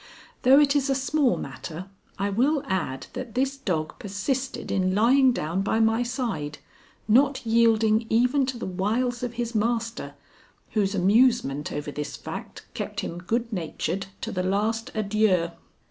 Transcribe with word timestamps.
Though 0.41 0.59
it 0.59 0.75
is 0.75 0.89
a 0.89 0.95
small 0.95 1.37
matter, 1.37 1.85
I 2.17 2.31
will 2.31 2.63
add 2.65 3.05
that 3.13 3.35
this 3.35 3.55
dog 3.55 3.99
persisted 3.99 4.71
in 4.71 4.95
lying 4.95 5.31
down 5.31 5.61
by 5.61 5.79
my 5.79 6.01
side, 6.01 6.57
not 7.07 7.45
yielding 7.45 8.07
even 8.09 8.47
to 8.47 8.57
the 8.57 8.65
wiles 8.65 9.21
of 9.21 9.33
his 9.33 9.53
master, 9.53 10.15
whose 10.71 10.95
amusement 10.95 11.71
over 11.71 11.91
this 11.91 12.15
fact 12.15 12.65
kept 12.73 13.01
him 13.01 13.19
good 13.19 13.53
natured 13.53 14.07
to 14.21 14.31
the 14.31 14.41
last 14.41 14.89
adieu. 14.95 15.51